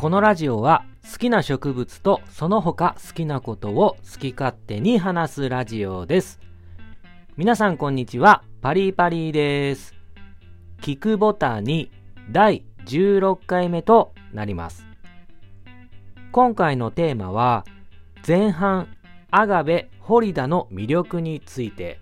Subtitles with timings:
[0.00, 6.40] このラジオは好きな植物とその他好きなことを好き勝手に話すラジオです。
[7.36, 9.94] 皆さんこんにちは、パリパリです。
[10.80, 11.90] 聞くボタンに
[12.30, 14.86] 第16回目となります。
[16.32, 17.66] 今回のテーマは
[18.26, 18.88] 前半
[19.30, 22.00] アガベ・ホリダの魅力について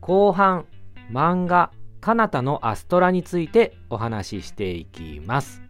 [0.00, 0.66] 後半
[1.12, 1.70] 漫画
[2.00, 5.69] カナタのアストラについてお話ししていきます。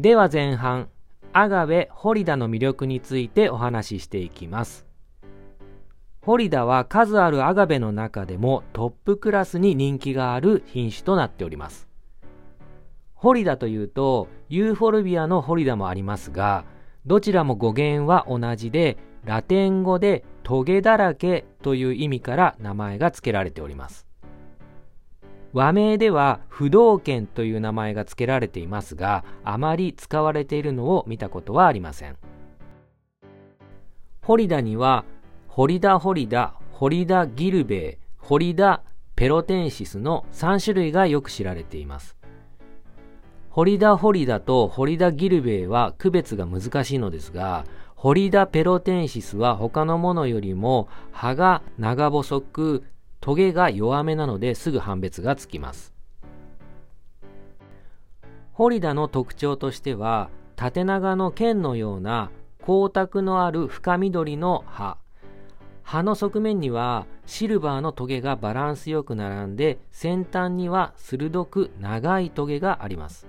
[0.00, 0.88] では前半
[1.34, 4.86] アガベ・ホリダの魅力についてお話ししていきます。
[6.22, 11.86] ホリダは数あるアガベの中でもトップクラスに人気がある品種となっております。
[13.12, 16.64] ホリダというとユーフォルビアのホリダもありますが
[17.04, 24.06] どちらも語源は同じでラテン語でトゲだらけという意味から名前が付けられております
[25.52, 32.16] 和名では不動犬という名前が付けられていますがあまり使われているのを見たことはありません。
[34.22, 35.04] ホリダには
[35.48, 38.82] ホリダホリダホリダギルベイホリダ
[39.16, 42.16] ペロテンシスの3種類がよく知られています。
[43.50, 47.64] ホリダホリダとホリダギルベイは区別が難しいのですが、
[47.96, 52.84] ホリダペロテンシスは他のものよりも葉が長細く、
[53.20, 55.92] トゲが弱めなのですぐ判別がつきます。
[58.52, 64.96] ホリダの特徴としては、縦長の剣のような光沢のある深緑の葉。
[65.82, 73.26] 葉の側面にはシルバーのトゲがバランスよく並んで先端には鋭く長いトゲがあります。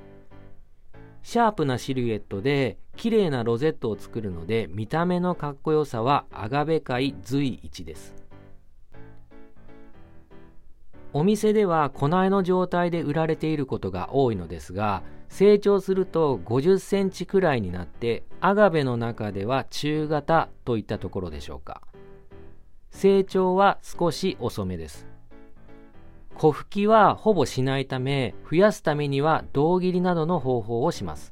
[1.23, 8.21] シャープなシルエットで綺麗なロゼットを作るので見た目のかっこよさはアガベ界随一です
[11.13, 21.81] お店では粉絵の状態で売られていることが多いのですが成長すると50センチくらいになってアガベの中では中型といったところでしょうか。
[22.91, 25.07] 成長は少し遅めです。
[26.35, 31.31] 小吹きはほぼしないため増やすためには胴切りなどの方法をします。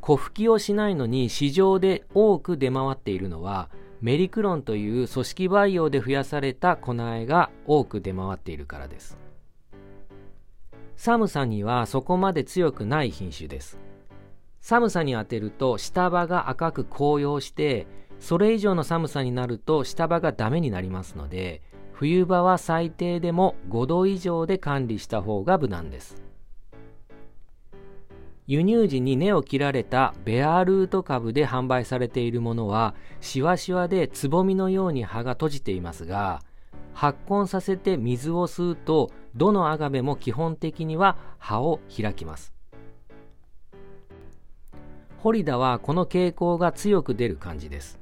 [0.00, 3.68] 小吹きをしないのに市場で多く出回っているのは
[4.00, 9.18] メリクロンという組織培養で増やされた粉絵が多く出回っているからです。
[10.96, 13.78] 寒さにはそこまで強くない品種です。
[14.60, 17.86] 寒さに当てると下葉が赤く紅葉して
[18.18, 21.62] それ以上の寒さになると下葉がダメになりますので
[21.92, 26.29] 冬場は最低でも5度以上で管理した方が無難です。
[28.50, 36.42] 輸入時に根を切られたベアルート株で販売されているものはしわしわでつぼみのように葉が閉じていますが
[36.92, 42.52] 発根させて水を吸うとどのアガベも基本的には葉を開きます。
[45.18, 48.00] ホリダはこの傾向が強く出る感じです。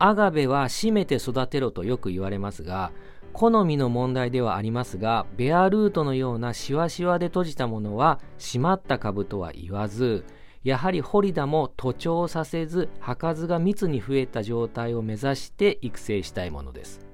[0.00, 2.90] アガベは締めて育てろとよく言われますが
[3.32, 10.24] 好みの問題ではありますがベアルートのようなシワシワで閉じたものは締まった株とは言わず
[10.64, 17.12] やはりホリダも徒長させず葉数が密に増えた状態を目指して育成したいものです。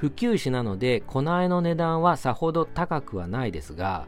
[0.00, 4.06] 普及種なので粉絵の値段はさほど高くはないですが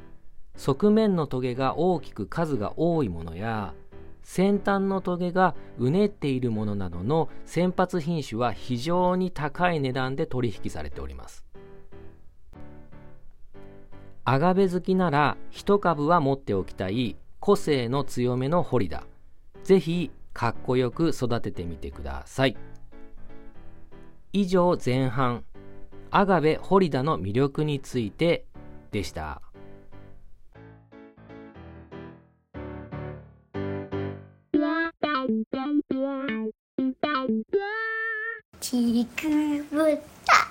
[0.56, 3.74] 側面のトゲが大きく数が多いものや
[4.22, 11.44] 先端のトゲがうねっているものなどの先発品種は非常に高い値段で取引されております。
[14.24, 19.04] アガベ好きなら一株は持っておきたい個性の強めのホリダ
[19.64, 22.56] ぜひかっこよく育ててみてください。
[24.32, 25.44] 以上前半
[26.10, 28.46] アガベホリダの魅力について
[28.92, 29.42] でした。
[38.72, 39.28] ちく
[39.70, 40.48] ぶた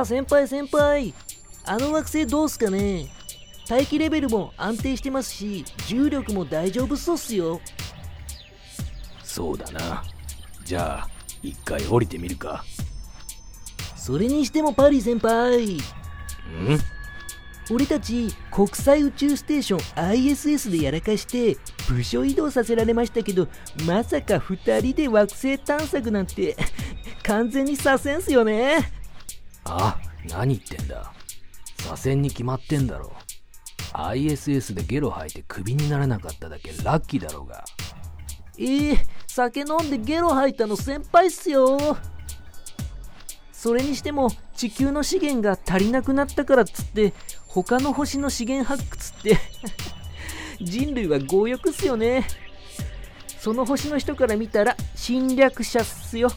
[0.00, 1.14] あ、先輩先輩。
[1.64, 3.06] あの惑星どうすかね
[3.68, 7.62] 大気レベルも安定してますし、重力も大丈夫そうっすよ。
[9.22, 10.04] そうだな。
[10.62, 11.08] じゃあ、
[11.42, 12.66] 一回降りてみるか。
[13.96, 15.76] それにしてもパリ先輩。
[15.76, 15.80] ん？
[17.70, 19.80] 俺たち国際宇宙ステーション
[20.10, 21.56] ISS でやらかして
[21.88, 23.48] 部署移動させられましたけど
[23.86, 26.56] まさか2人で惑星探索なんて
[27.22, 28.92] 完全に左遷っすよね
[29.64, 31.12] あ、何言ってんだ。
[31.78, 33.12] 左遷に決まってんだろ。
[33.92, 37.64] ISS でゲロ吐いてクビにならなかっただけラッキーだろうが
[38.56, 41.96] えー、酒飲んでゲロ吐いたの先輩っすよ
[43.52, 47.12] それにしても地球の資源が足りなくなったからっつって
[47.52, 49.38] 他の星の資源発掘って
[50.60, 52.24] 人類は強欲っすよね。
[53.26, 56.30] その星の人から見たら侵略者っすよ。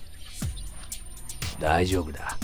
[1.59, 2.35] 大丈夫だ。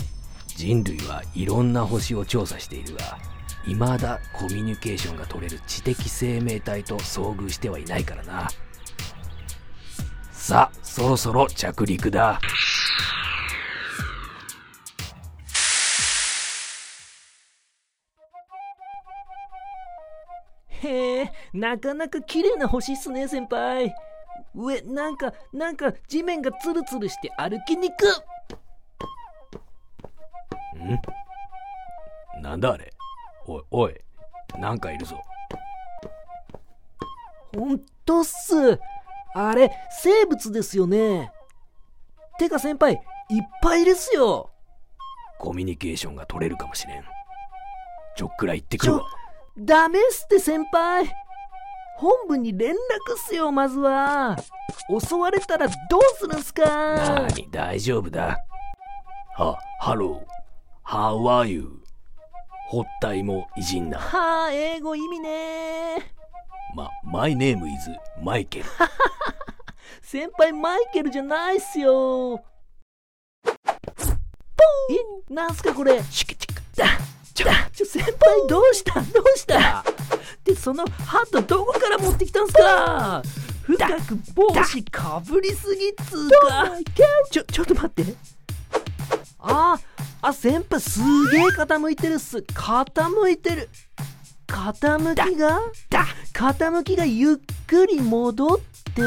[0.56, 3.18] 人類はいろんな星を調査しているが
[3.64, 8.48] 未だコミュニケーションが取れる知的生命体と遭遇してはいないからな。
[10.30, 12.40] さあそろそろ着陸だ。
[21.52, 23.94] なかなか綺麗な星っすね先輩。
[24.54, 27.94] 上なんかなんか地面がツルツルして歩きにく
[30.76, 32.42] ん？
[32.42, 32.92] なんだあれ？
[33.46, 33.94] おいおい
[34.58, 35.20] なんかいるぞ。
[37.54, 38.78] ほんとっす。
[39.34, 39.70] あれ
[40.02, 41.32] 生物ですよね。
[42.38, 43.00] てか先輩いっ
[43.62, 44.50] ぱいですよ。
[45.38, 47.04] コミュニケーションが取れるかもしれん。
[48.16, 49.04] ちょっくら行ってくるわ。
[49.58, 51.04] ダメっすって先輩
[52.00, 52.78] 本部に連絡っ
[53.28, 54.38] すよまずは。
[55.06, 56.64] 襲われたらどうするんすか？
[56.64, 58.38] なに大丈夫だ。
[59.36, 60.90] は、ハロー。
[60.90, 61.82] How are you?
[62.68, 63.98] ホッタイも偉人な。
[63.98, 66.14] はあ英語意味ね。
[66.74, 68.64] ま、マイネームイズマイケル
[70.00, 72.42] 先輩マイケルじゃないっすよ。
[73.44, 73.54] ポー
[75.28, 76.00] えなんすかこれ？
[76.04, 76.54] チクチク。
[77.34, 79.00] ちょちょ先輩どうした？
[79.00, 79.84] どうした？
[80.44, 83.22] でそのハットどこから持ってきたんすか？
[83.62, 86.72] 深く帽子かぶりすぎっつうか
[87.30, 88.14] ちょちょっと待って。
[89.38, 89.78] あ
[90.22, 91.00] あ先輩す
[91.30, 92.38] げえ傾いてるっす。
[92.38, 93.68] 傾いてる。
[94.46, 95.60] 傾きが？
[96.32, 97.36] 傾きがゆっ
[97.66, 99.02] くり戻って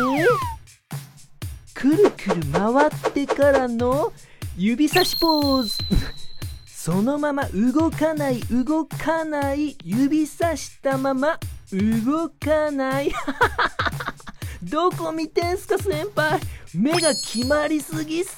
[1.73, 4.13] くるくる回ってからの
[4.55, 5.77] 指差しポーズ
[6.83, 11.39] そのまま動かない動かない指さしたまま
[11.71, 13.13] 動かない。
[14.61, 16.41] どこ見てんすか先輩。
[16.73, 18.33] 目が決まりすぎっす。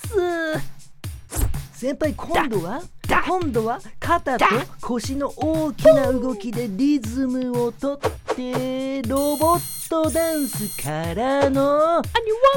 [1.73, 2.83] 先輩今度は？
[3.25, 4.45] 今度は肩と
[4.79, 7.99] 腰の大きな動きでリズムをとっ
[8.35, 12.03] てロボットダンスからの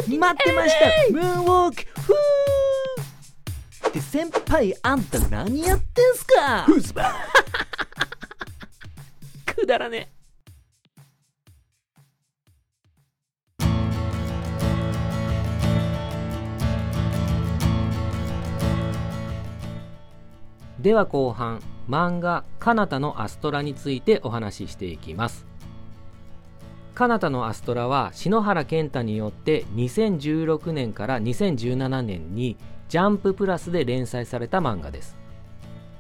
[0.06, 1.12] 待ってました。
[1.12, 2.02] ムーンウォーク。
[2.02, 2.57] フー
[3.88, 6.66] って先輩あんた何やってんすか？
[9.54, 10.12] くだらね
[20.80, 25.46] では後半漫画「カナタのアストラ」についてお話ししていきます。
[26.94, 32.56] カナタのアストラは篠原健太によって2016年から2017年に
[32.88, 35.16] ジャンププラスで連載された漫画です。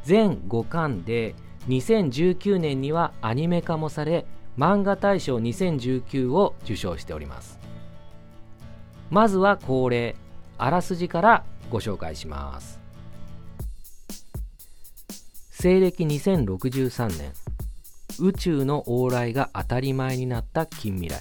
[0.04, 1.34] 全5巻で
[1.68, 4.24] 2019年にはアニメ化もされ
[4.56, 7.58] 漫画大賞2019を受賞しております。
[9.10, 10.16] まずは恒例
[10.56, 12.80] あらすじからご紹介します。
[15.50, 17.32] 西暦2063年
[18.20, 21.20] 宇宙の往来が当たり前になった近未来。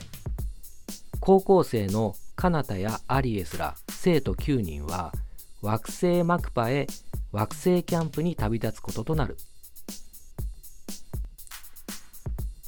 [1.20, 5.12] 高校生のカナタやアリエスら生徒9人は
[5.62, 6.86] 惑星マクパへ
[7.32, 9.38] 惑星キャンプに旅立つこととなる。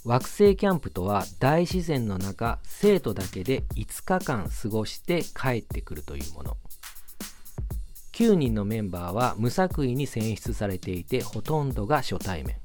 [0.03, 6.57] 惑星キャンプとは大自然の中生徒だけで5日間過ごして帰ってくるというもの。
[8.13, 12.57] 9人のメンバーは無作為に選出されていてほとんどが初対面。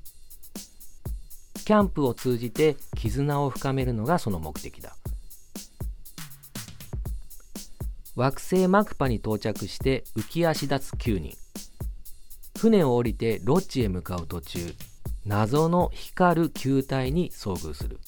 [1.66, 4.96] キャンプを通じて絆を深めるのがその目的だ。
[8.16, 11.36] 惑星マクパに到着して浮き足立つ9人。
[12.56, 14.72] 船を降りてロッジへ向かう途中
[15.26, 17.98] 謎の光る球体に遭遇する。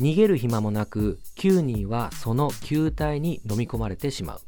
[0.00, 4.40] 逃げる暇もなく9人はその球体に飲み込まれてしまう。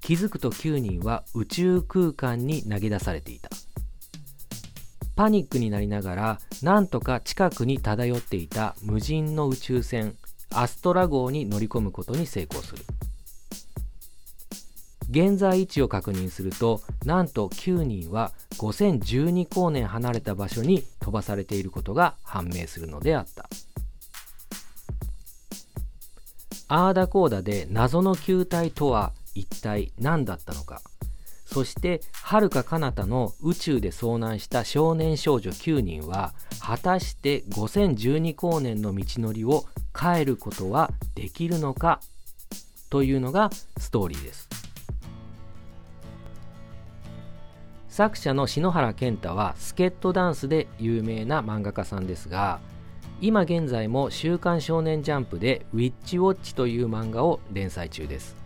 [0.00, 3.50] 気づくと9人は宇宙空間に投げ出されていた。
[5.14, 10.16] パニックになりながらなんとか近くに漂っていた無人の宇宙船
[10.52, 12.84] アストラ号に乗り込むことに成功する。
[15.10, 23.48] 現在位置を確認するとなんと9人は5012光年離れた場所に飛ばされていることが判明するのであった。
[26.68, 30.80] アーダコーダで謎の球体とは一体何だったのか。
[31.52, 39.64] そして遥か彼方の宇宙で遭難した少年少女9人は果たして5012光年の道のりを
[39.98, 42.00] 変えることはできるのか
[42.88, 44.48] というのがストーリーです。
[47.88, 52.60] 作者の篠原健太はスケットダンスで有名な漫画家さんですが
[53.20, 58.36] 今現在も「週刊少年ジャンプ」で「ウィッチウォッチ」という漫画を連載中です。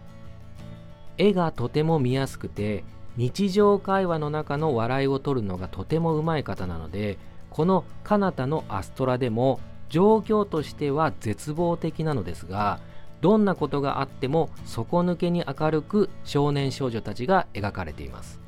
[1.18, 2.82] 絵がとても見やすくて
[3.16, 7.18] 日常会話の中の笑いを取るのがとてもうまい方なので
[7.50, 12.80] この「彼方のアストラ」でも状況としては絶望的なのですが
[13.20, 18.44] どんなことがあっても底抜けに明るく少年少女たちが描かれています。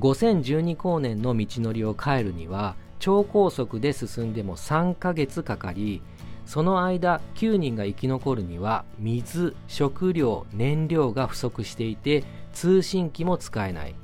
[0.00, 6.02] 5012光年の道のりを帰るには超高速で進んでも3ヶ月かかり
[6.44, 12.24] その間9人が生き残るには水食料燃料が不足していて
[12.56, 13.94] 通信機も使えない。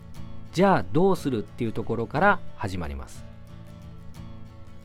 [0.52, 3.24] じゃあどうするっていうところから始まります。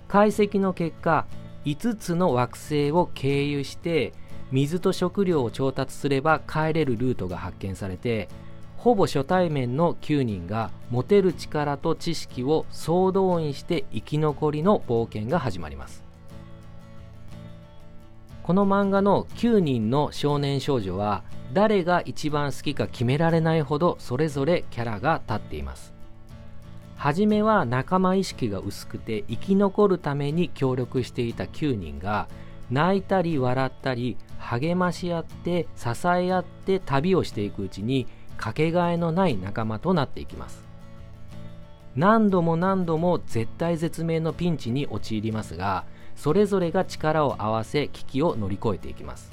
[0.08, 1.26] 解析の結果
[1.66, 4.14] 5つの惑星を経由して
[4.54, 8.30] 水と食料を調達すれば帰れるルートが発見されて
[8.78, 16.07] ほぼ初対面の9人が持てる力と知識を総動員して生き残りの冒険が始まります。
[18.48, 25.94] この漫画の9人の少年少女は誰が一番好きか決められないほどそれぞれキャラが立っています。
[26.96, 32.30] 初めは仲間意識が薄くて生き残るために協力していた9人が
[32.72, 40.64] 泣いたり笑ったり励まし合って支え合って旅をしていくうちにかけがえのない仲間となっていきます。
[41.98, 45.84] 何度も何度も絶対絶命のピンチに陥りますが
[46.18, 49.32] それぞれが力を合わせ危機を乗り越えていきます。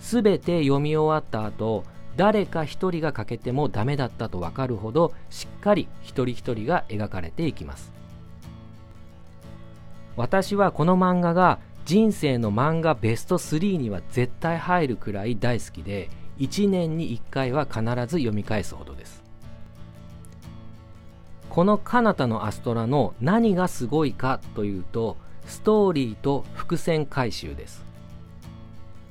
[0.00, 1.84] すべて読み終わった後
[2.16, 7.92] 誰か一人が欠けてもダメだったと分かるほどしっかり一人一人が描かれていきます。
[10.16, 19.19] 私はこの漫画が人生の漫画ベスト3には絶対入るくらい大好きで1年に1回は必ず読み返すほどです。
[21.50, 27.84] この「彼方のアストラ」の何がすごいかというとストーリーと伏線回収です。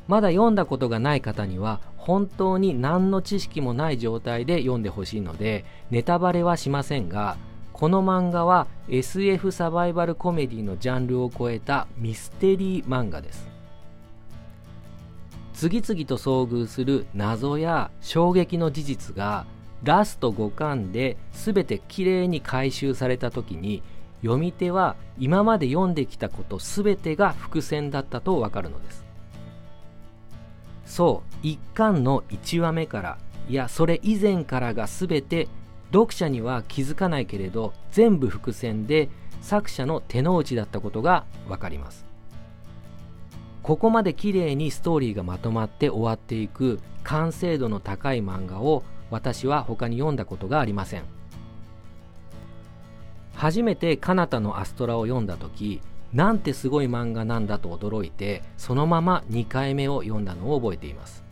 [0.08, 7.38] まだ読んだことがない方には本当に何の知識もない状態で読んでほしいのでネタバレはしませんが
[7.74, 13.48] この漫画は SF サバイバルコメディのジャンルを超えたミステリー漫画です。
[15.53, 19.46] 次々と遭遇する謎や衝撃の事実が
[19.83, 23.81] ラスト5巻で全てきれいに回収された時に
[24.21, 29.05] 読み手は今まで読んできたこと全てが伏線だったとわかるのです。
[30.86, 33.17] そう1巻の1話目から
[33.48, 35.48] いやそれ以前からが全て
[35.91, 39.09] 読者には気づかないけれど全部伏線で
[39.41, 42.05] 作者の手の内だったことがわかります。
[43.63, 51.03] ここまで綺麗にストーリーがまとまって終わっていく完成度の高い漫画を私は他に読んだことがありません。
[53.33, 55.81] 初めて「彼方のアストラ」を読んだ時
[56.13, 61.23] なんてすごい漫画なんだと驚いてそのまま2回目を読んだのを覚えています。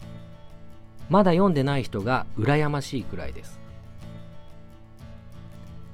[1.09, 3.59] まだ読んでない人が羨ましいくらいです。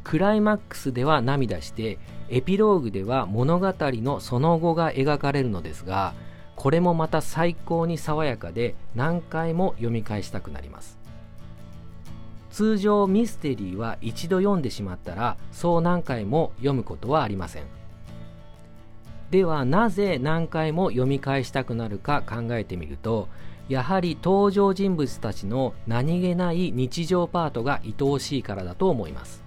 [0.04, 1.98] クライマックスでは涙して
[2.30, 6.14] エピローグでは物語のその後が描かれるのですが
[6.56, 11.03] これもまた最高に爽やかで何回も読み返したくなります。
[12.54, 17.64] 通常ミステリーは一度読んでしまったらそう何回も読むことはありません。
[19.32, 23.28] ではなぜ何回も読み返したくなるか考えてみると
[23.68, 29.42] やはり登場人物たちの何気ない日常パートが愛おしいからだと思います。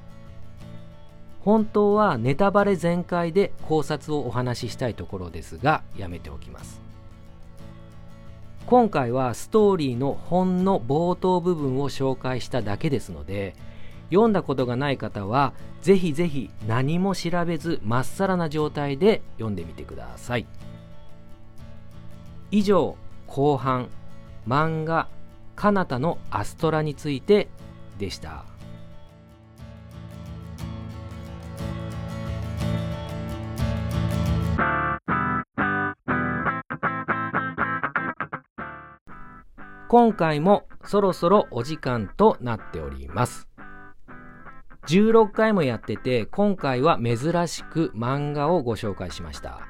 [1.43, 6.86] 本当はネタバレ全開で考察をお話ししたいところですがやめておきます。
[8.67, 13.55] 今回はストーリーのほんの冒頭部分を紹介しただけですので
[14.11, 20.47] 読んだことがない方はぜひぜひ何も調べずまっさらな状態で読んでみてください。
[22.51, 22.97] 以上
[23.29, 23.89] 後半
[24.49, 25.09] 漫画
[25.55, 27.49] 「かなたのアストラ」について
[27.99, 28.56] でした。
[39.89, 43.49] 今回もそろそろお時間となっております。
[44.89, 49.61] 16回もやってて今回は珍しく漫画をご紹介しました。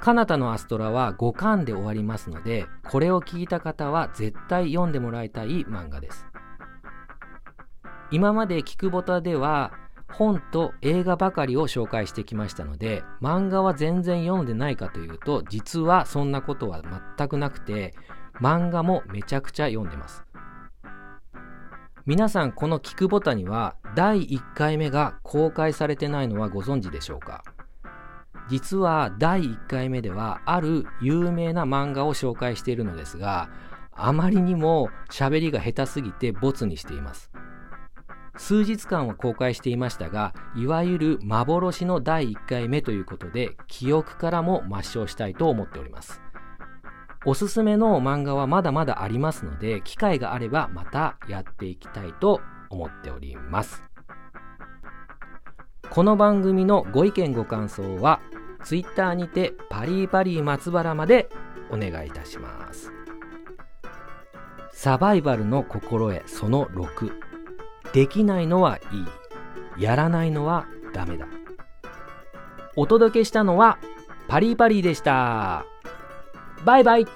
[0.00, 6.26] カナタのアストラは5巻で終わりますのでこれを聞いた方は絶対読んでもらいたい漫画です。
[8.10, 9.72] 今までキクボタでは
[10.10, 16.82] 本と映画ばかりを紹介してきましたので漫画は全然読んでないかというと実はそんなことは
[17.16, 17.94] 全くなくて
[18.42, 20.24] 漫画もめちゃくちゃ読んでます。
[22.06, 27.44] 皆さんこのキクボタには第1回目が公開されてないのはご存知でしょうか？
[28.48, 33.48] 実は第1回目ではある有名な漫画を紹介しているのですが
[33.92, 37.30] あまりにも喋りが下手すぎてボツにしています。
[38.36, 46.20] 数日間は公開していましたがいわゆる幻の第1回目ということで記憶からも抹消したいと思っております。
[47.24, 53.82] おすすめの漫画はまだまだありますので機会があればまたやっていきたいと思っております。
[55.88, 58.20] この番組のご意見ご感想は
[58.64, 61.28] Twitter にてパリパリ松原まで
[61.70, 62.90] お願いいたします。
[64.72, 67.12] サバイバルの心得その6
[67.92, 68.96] できないのはい
[69.78, 69.82] い。
[69.82, 71.26] やらないのはダメだ。
[72.74, 73.78] お届けしたのは
[74.28, 75.71] パリパリでした。
[76.64, 77.06] バイバイ